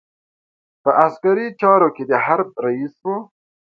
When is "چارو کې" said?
1.61-2.03